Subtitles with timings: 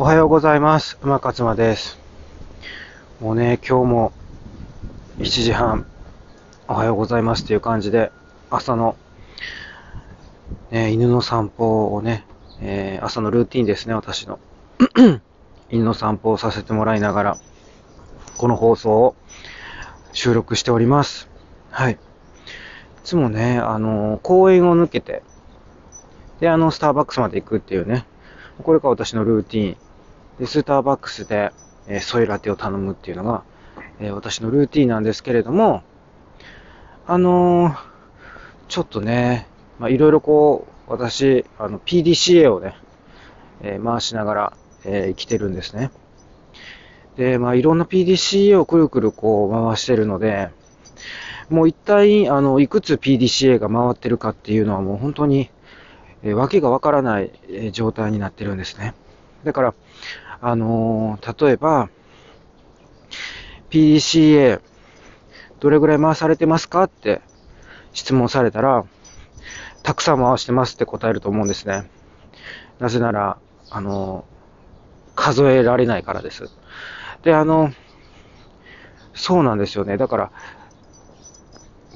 [0.00, 0.96] おはようございます。
[1.02, 1.98] 馬勝間です。
[3.18, 4.12] もうね、今日も
[5.18, 5.86] 7時半、
[6.68, 8.12] おはようございますっていう感じで、
[8.48, 8.94] 朝の、
[10.70, 12.24] ね、犬の散歩をね、
[12.60, 14.38] えー朝のルーティンですね、私の。
[15.68, 17.38] 犬の散歩をさせてもらいながら、
[18.36, 19.16] この放送を
[20.12, 21.28] 収録しております。
[21.72, 21.94] はい。
[21.94, 21.96] い
[23.02, 25.24] つもね、あの、公園を抜けて、
[26.38, 28.06] で、あの、スターバックスまで行くっていうね、
[28.62, 29.87] これが私のルーティン。
[30.38, 31.52] で、スターバックスで、
[31.88, 33.42] えソイラテを頼むっていうのが、
[34.00, 35.82] え私のルーティンなんですけれども、
[37.06, 37.88] あのー
[38.68, 39.48] ちょっとね、
[39.78, 42.74] まあ、いろいろこう、私、あの、PDCA をね、
[43.62, 44.52] えー回しながら、
[44.84, 45.90] えー生きてるんですね。
[47.16, 50.50] で、まあ、いろんな PDCA をくるくるこう回してるので、
[51.48, 55.50] もう一体、あの、いくつ PDCA が回ってるかっていうのはもう本当に、
[56.22, 57.30] えーわけがわからない、
[57.72, 58.94] 状態になってるんですね。
[59.44, 59.74] だから、
[60.40, 61.88] あのー例えば、
[63.70, 64.60] PDCA、
[65.60, 67.20] どれぐらい回されてますかって
[67.92, 68.84] 質問されたら、
[69.82, 71.90] たくさん回してますって答えると思うんですね。
[72.78, 73.38] なぜなら、
[73.70, 74.24] あの
[75.14, 76.48] 数えられないからです。
[77.22, 77.72] で、あの、
[79.14, 79.96] そうなんですよね。
[79.96, 80.30] だから、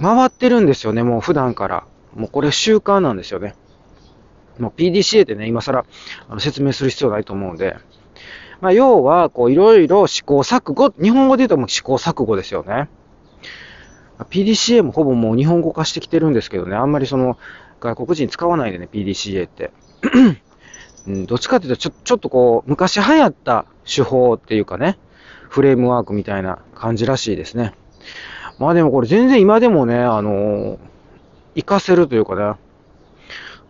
[0.00, 1.86] 回ってるんですよね、もう普段から。
[2.14, 3.54] もうこれ習慣なんですよね。
[4.58, 5.84] もう PDCA ってね、今更
[6.28, 7.76] あの説明する必要ないと思うんで。
[8.62, 12.88] まあ、要は、こう、いろいろ試行錯誤、日本語で言うともう試行錯誤ですよね。
[14.30, 17.36] PDCA もほぼもう日本語化してきてるんですけどね、あんまりその、
[17.80, 19.72] 外国人使わないでね、PDCA って。
[21.08, 24.96] うん、どっちかっていうと、ちょ、ちょっとこう、昔流行った手法っていうかね、
[25.48, 27.74] フレームワークみたいな感じらしいですね。
[28.60, 30.78] まあでもこれ全然今でもね、あのー
[31.54, 32.54] 活かせるというかね、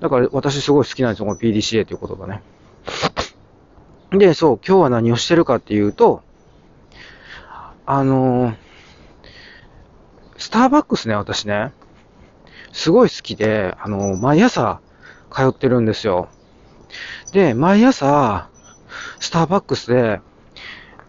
[0.00, 2.42] だから私すごい好きなんですよ、この PDCA という言葉ね。
[4.12, 6.22] で、そう、今日は何をしてるかっていうと、
[7.86, 8.54] あのー
[10.36, 11.72] スターバックスね、私ね、
[12.72, 14.80] すごい好きで、あのー毎朝
[15.30, 16.28] 通ってるんですよ。
[17.32, 18.48] で、毎朝、
[19.20, 20.20] スターバックスで、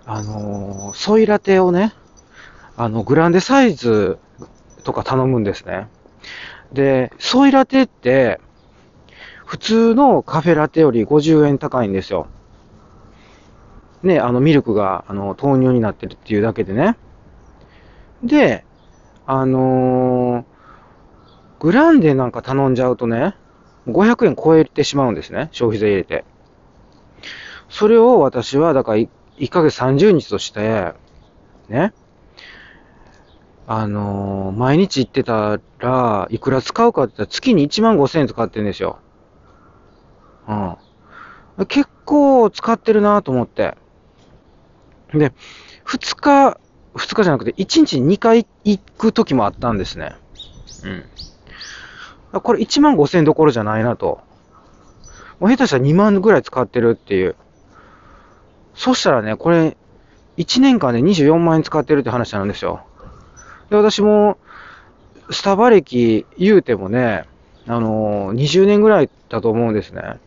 [0.05, 1.93] あのーソイラテをね、
[2.77, 4.19] あの、グランデサイズ
[4.83, 5.87] とか頼むんですね。
[6.73, 8.39] で、ソイラテって、
[9.45, 12.27] 普通のカフェラテより50円高いんですよ。
[14.03, 16.97] ね、あの、ミルクが、あの、豆乳になってるっていうだけでね。
[18.23, 18.65] で、
[19.25, 20.51] あのー
[21.59, 23.35] グランデなんか頼んじゃうとね、
[23.87, 26.25] 500円超えてしまうんですね、消費税入れて。
[27.69, 30.93] それを私は、だからい1ヶ月30日として、
[31.69, 31.93] ね、
[33.67, 38.99] あのー毎日行ってたら、いくら使うかって言ったら月に1万5千円使ってるんですよ。
[40.47, 40.77] うん。
[41.67, 43.77] 結構使ってるなと思って。
[45.13, 45.33] で、
[45.85, 46.57] 2日、
[46.95, 50.15] 2日じゃなくて1日に2回行く時もあったんですね。
[52.33, 52.41] うん。
[52.41, 54.21] これ1万5千どころじゃないなと。
[55.39, 57.35] もう下手したら2万ぐらい使ってるっていう。
[58.75, 59.75] そしたらね、これ、
[60.37, 62.81] 1年間で24万円使ってるって話なんですよ。
[63.69, 64.37] で、私も、
[65.29, 67.25] スタバ歴言うてもね、
[67.67, 70.19] あのー20年ぐらいだと思うんですね。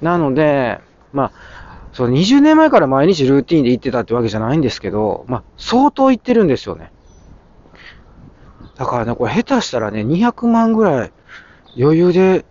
[0.00, 0.80] なので、
[1.12, 1.32] まあ、
[1.92, 6.92] そう、20年前から毎日ルーティンで行ってたってわけじゃないんですけど、まあ、相当行ってるんですよね。
[8.76, 11.12] だからね、これ下手したらね、200万ぐらい
[11.78, 12.44] 余裕で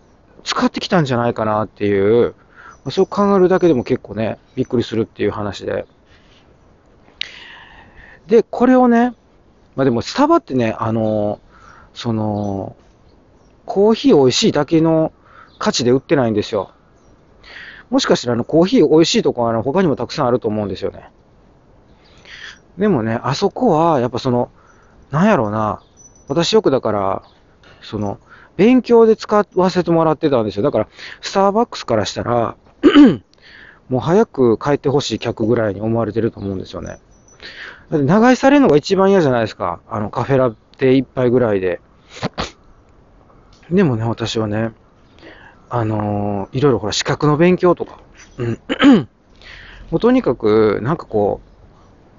[0.44, 2.36] 使ってきたんじゃないかなっていう、
[2.84, 5.86] まあそう考えるだけでも結構ね、びっくりするっていう話で。
[8.28, 9.16] で、これをね、
[9.76, 11.40] まあでもスタバってね、あの、
[11.94, 12.76] その、
[13.66, 15.12] コーヒー美味しいだけの
[15.58, 16.72] 価値で売ってないんですよ。
[17.90, 21.10] もしかしたらあのコーヒー美味しいとこはあの他にもたくさんあると思うんですよね。
[22.78, 24.52] でもね、あそこはやっぱその、
[25.12, 25.82] なんやろうな、
[26.28, 27.24] 私よくだから、
[27.82, 28.20] その、
[28.56, 30.64] 勉強で使わせてもらってたんですよ。
[30.64, 30.88] だから、
[31.22, 32.56] スターバックスからしたら、
[33.90, 37.00] もう早く帰ってほしい客ぐらいに思われてると思うんですよね。
[37.90, 39.82] だって長居されるのが一番嫌じゃないですか。
[39.90, 41.82] あの、カフェラテ一杯ぐらいで。
[43.72, 44.72] でもね、私はね、
[45.70, 48.00] あのーいろいろほら、資格の勉強とか、
[48.38, 48.60] うん。
[49.92, 51.42] もうとにかく、なんかこ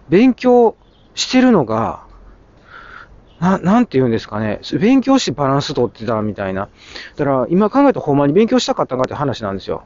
[0.09, 0.77] う、勉強
[1.15, 2.05] してるのが、
[3.41, 4.61] な、なんて言うんですかね。
[4.79, 6.69] 勉強してバランス取ってたみたいな。
[7.17, 9.85] だから、今考えたらほんまに勉強したかったんかって話なんですよ。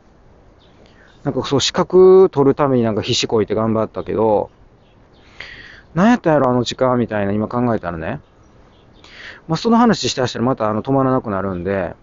[1.22, 4.50] なんかそう、資格取るためになんか必死こいて頑張ったけど、
[5.94, 8.20] なんやったんやろ、あの時間みたいな、今考えたらね。
[9.46, 11.94] まあ、その話したらしたらまたあの止まらなくなるんで、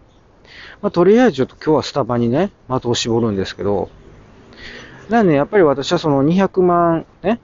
[0.81, 3.89] まあ、とりあえずちょっと今日はスタバにね、的を絞るんですけど、
[5.09, 7.39] なんで、やっぱり私はその200万、ね、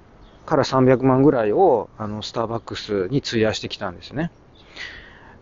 [0.46, 4.32] から300万ぐらいを、あの、スターバックスに費やしてきたんですね。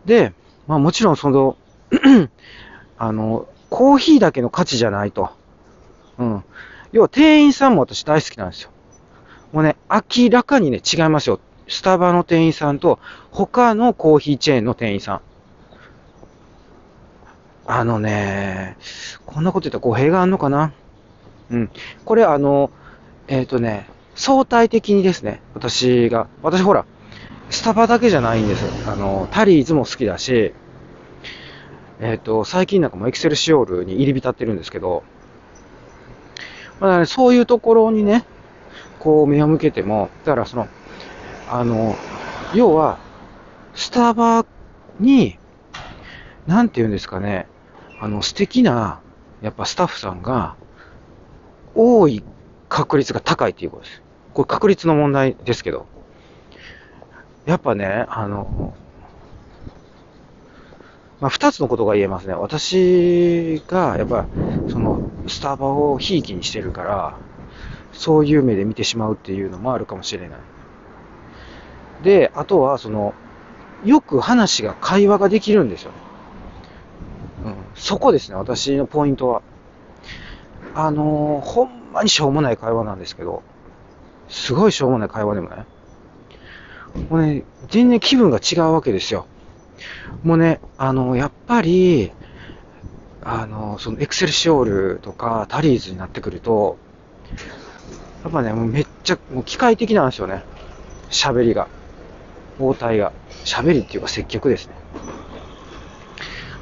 [0.06, 0.34] で、
[0.68, 1.58] まあもちろんその、
[2.98, 5.30] あの、コーヒーだけの価値じゃないと。
[6.18, 6.44] うん。
[6.92, 8.72] 要は店員さんも私大好きなんですよ。
[9.52, 11.40] もうね、明らかにね、違いますよ。
[11.68, 13.00] スタバの店員さんと、
[13.32, 15.22] 他のコーヒーチェーンの店員さん。
[17.68, 18.78] あのね、
[19.26, 20.74] こんなこと言ったら語弊があんのかな？
[21.50, 21.70] うん。
[22.06, 22.70] これあの、
[23.28, 26.86] えっ、ー、とね、相対的にですね、私が、私ほら、
[27.50, 28.92] スタバだけじゃないんですよ。
[28.92, 30.54] あの、タリーズも好きだし、
[32.00, 35.04] えっ、ー、と、最近なんかもエクセルシオールに入り浸ってるんですけど、
[36.80, 38.26] まあ、ね、そういうところにね、
[39.00, 40.68] こう目を向けても、だからその、
[41.50, 41.96] あの、
[42.54, 43.00] 要は、
[43.74, 44.46] スタバ
[45.00, 45.38] に、
[46.48, 47.48] なんて言うんですかね、
[48.06, 49.02] あの、素敵な、
[49.42, 50.56] やっぱスタッフさんが、
[51.74, 52.24] 多い
[52.70, 54.02] 確率が高いっていうことです。
[54.36, 55.88] これ確率の問題ですけど。
[57.48, 58.76] やっぱね、あの、
[61.20, 62.36] まあ、二つのことが言えますね。
[62.36, 64.28] 私が、やっぱ、
[64.68, 67.18] その、スタバをひいきにしてるから、
[67.92, 70.30] そういう目で見てしまうっていうのもあるかもしれない。
[72.04, 73.16] で、あとは、その、
[73.84, 76.05] よく話が、会話ができるんですよね。
[77.76, 79.42] そこですね、私のポイントは。
[80.74, 83.44] あのー、ほんまにしょうもない会話なんですけど、
[84.28, 85.66] すごいしょうもない会話でもね、
[87.10, 89.28] もうね、全然気分が違うわけですよ。
[90.24, 92.12] もうね、あの、やっぱり、
[93.22, 96.78] あの、そのエクセルシオールとかタリーズになってくると、
[98.24, 100.44] やっぱね、もうめっちゃ、もう機械的なんですよね。
[101.10, 101.68] 喋りが。
[102.60, 103.12] 応対が。
[103.44, 104.74] 喋りっていうか接客ですね。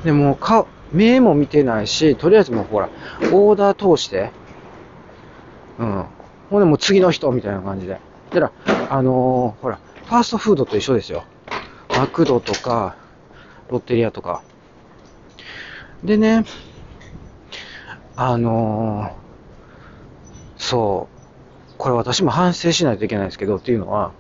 [0.04, 2.89] でも、顔、目も見てないし、とりあえずもうほら、
[3.31, 4.31] オーダー通して、
[5.79, 6.05] うん。
[6.49, 7.99] ほんでもう次の人みたいな感じで。
[8.31, 11.23] だから、あのー、ほら、ファーストフードと一緒ですよ。
[11.97, 12.95] マクドとか、
[13.69, 14.43] ロッテリアとか。
[16.03, 16.45] でね、
[18.15, 19.11] あのー、
[20.57, 24.11] そう、これ私も反省しないといけないんですけど、っていうのは、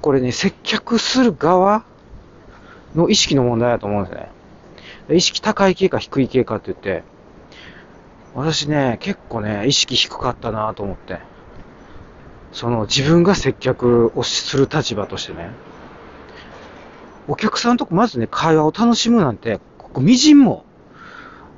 [0.00, 1.84] これね、接客する側
[2.94, 4.31] の意識の問題だと思うんですね。
[5.10, 7.02] 意識高い系か低い系かって言って、
[8.34, 11.18] 私ね、結構ね、意識低かったなと思って。
[12.52, 15.50] その自分が接客をする立場としてね。
[17.28, 20.64] お客さんとまずね、会話を楽しむなんて、ここみじんも、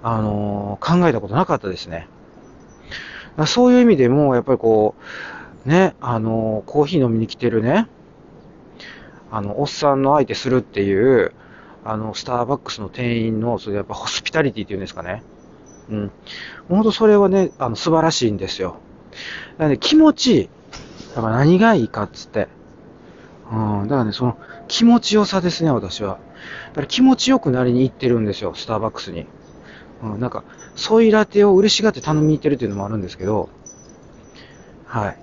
[0.03, 2.09] あのー、考えたことなかったですね。
[3.47, 4.95] そういう意味でも、やっぱりこ
[5.67, 7.89] う、ね、あのー、コーヒー飲みに来てるね、
[9.31, 11.33] あの、おっさんの相手するっていう、
[11.85, 15.23] あの、スターバックスの店員の、それやっぱホスピタリティっていうんですかね。
[15.91, 16.11] うん。
[16.69, 18.77] 本当それはね、あの、素晴らしいんですよ。
[19.53, 20.49] だからね、気持ちいい。
[21.15, 22.49] だから何がいいかっつって。
[23.53, 23.83] うん。
[23.83, 26.19] だからね、その、気持ちよさですね、私は。
[26.69, 29.27] だから気持ちよくなりに行ってるんですよ、スターバックスに。
[30.03, 30.43] うん、なんか、
[30.75, 33.51] ソイラテを嬉しがって頼みに行ってるっていうのもあるんですけど、
[34.87, 35.17] はい。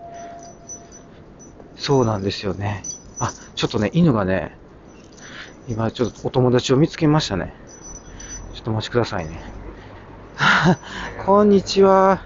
[1.76, 2.84] そうなんですよね。
[3.20, 4.56] あ、ちょっとね、犬がね、
[5.68, 7.54] 今ちょっとお友達を見つけましたね。
[8.54, 9.42] ちょっとお待ちくださいね。
[11.26, 12.22] こんにちは。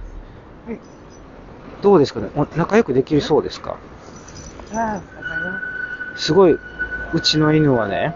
[1.82, 2.30] どうですかね？
[2.56, 3.78] 仲良くできるそうですか？
[6.16, 6.58] すごい、
[7.14, 8.16] うちの犬はね、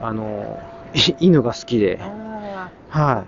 [0.00, 0.60] あの、
[1.18, 1.98] 犬が好きで。
[2.90, 3.24] は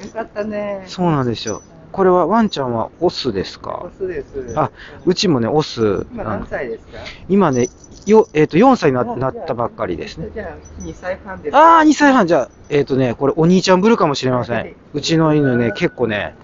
[0.00, 0.02] い。
[0.04, 0.84] よかったね。
[0.86, 1.62] そうなんですよ。
[1.92, 3.82] これはワンちゃんはオスですか？
[3.84, 4.58] オスです。
[4.58, 4.70] あ、
[5.04, 6.06] うちもね、オス。
[6.12, 6.98] 今何歳ですか？
[7.28, 7.68] 今ね、
[8.06, 10.28] よ、えっ、ー、と、4歳にななったばっかりですね。
[10.34, 12.26] じゃあ、2歳半ですああ、2歳半。
[12.26, 14.74] じゃあ、えっ、ー、とね、これお兄ちゃんブルかもしれません。
[14.94, 16.34] うちの犬ね、結構ね、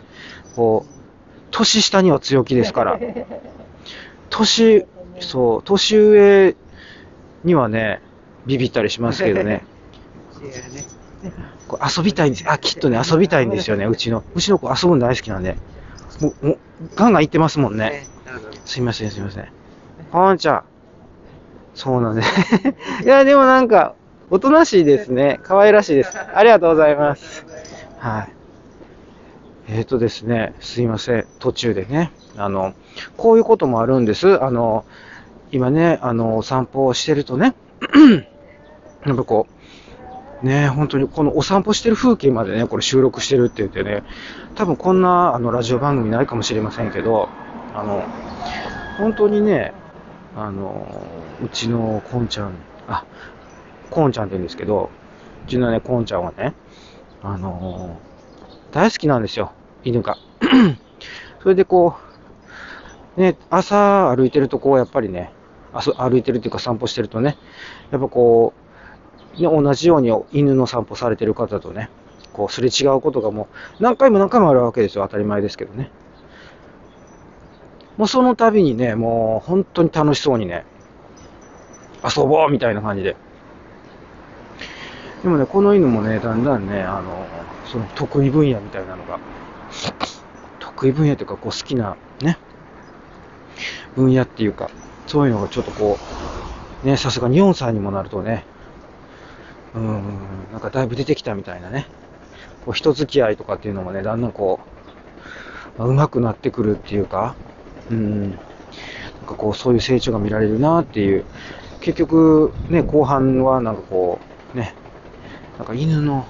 [0.55, 0.93] こう、
[1.50, 2.99] 年下には強気ですから。
[4.31, 4.87] 年、
[5.21, 6.57] そう、年上
[7.45, 8.02] にはね、
[8.47, 9.64] ビビったりしますけどね。
[11.77, 12.45] 遊びたいんです。
[12.49, 14.23] あ、きっとね、遊びたいんですよね、うちの。
[14.35, 15.57] うちの子遊ぶの大好きなんで。
[16.21, 16.59] もう、もう
[16.95, 18.05] ガンガン行ってますもんね。
[18.65, 19.49] すいません、すいません。
[20.11, 20.63] こんちゃん。
[21.75, 22.29] そうなんです。
[23.05, 23.95] いや、でもなんか、
[24.31, 25.41] おとなしいですね。
[25.43, 26.17] 可愛らしいです。
[26.19, 27.47] ありがとうございます。
[27.99, 28.29] はい。
[29.69, 31.27] えっ、ー、とですね、すいません。
[31.39, 32.11] 途中でね。
[32.37, 32.75] あの、
[33.17, 34.43] こういうこともあるんです。
[34.43, 34.85] あの、
[35.51, 37.55] 今ね、あの、お散歩をしてるとね、
[39.07, 39.58] やっぱこう、
[40.42, 44.04] ね本当にこのお散歩してる風景までね、これ収録してるって言ってね、
[44.54, 47.28] 多分こんなあのラジオ番組ないかもしれませんけど、
[47.75, 48.04] あの、
[48.99, 49.73] 本当にね、
[50.37, 50.87] あの、
[51.42, 52.54] うちのこんちゃん、
[52.87, 53.04] あ、
[53.90, 54.90] こんちゃんって言うんですけど、
[55.47, 56.54] うちのね、こんちゃんはね、
[57.23, 57.99] あの、
[58.71, 59.52] 大好きなんですよ、
[59.85, 60.16] 犬が。
[61.42, 61.97] それでこ
[63.16, 65.33] う、ね、朝歩いてるとこう、やっぱりね、
[65.73, 67.37] 歩いてるっていうか散歩してるとね、
[67.90, 68.68] やっぱこう、
[69.45, 71.90] 同じように犬の散歩されてる方とね、
[72.33, 73.49] こう、すれ違うことがも
[73.80, 75.04] う何回も何回もあるわけですよ。
[75.04, 75.90] 当たり前ですけどね。
[77.97, 80.64] もうその度にね、もう本当に楽しそうにね、
[82.04, 83.16] 遊ぼうみたいな感じで。
[85.23, 87.26] でもね、この犬もね、だんだんね、あの、
[87.64, 89.18] その得意分野みたいなのが、
[90.61, 92.38] 得意分野というか、こう好きなね、
[93.97, 94.71] 分野っていうか、
[95.09, 95.99] そういうのがちょっとこ
[96.85, 98.45] う、ね、さすがに4歳にもなるとね、
[99.75, 100.03] うん、
[100.53, 101.87] なんかだいぶ出てきたみたいなね、
[102.65, 104.61] こう人付き合いとかっていうのもね、だんだんこ
[105.77, 107.35] う、まあ、上手くなってくるっていうか、
[107.91, 108.39] うん、なん
[109.27, 111.25] かこう、そういう成長が見られるなっていう、
[111.81, 114.19] 結局、ね、後半はなんかこ
[114.55, 114.75] う、ね、
[115.59, 116.27] なんか犬の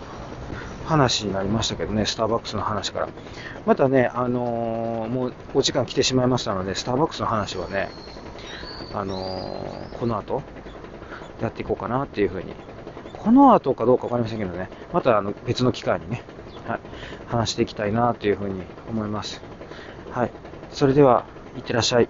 [0.85, 3.09] 話になりましたけどね、スターバックスの話から。
[3.67, 7.91] またね、あのー、もうお時間来てしまいましたので、スターバックスの話はね、
[8.95, 10.43] あのー、この後、
[11.43, 12.55] やっていこうかなっていうふうに。
[13.29, 16.23] この後かどうか分かりませんけどね、またあの別の機会にね、
[16.67, 16.81] はい、
[17.27, 19.43] 話していきたいなというふうに思います。
[20.09, 20.33] はい。
[20.71, 22.09] それでは、いってらっしゃい。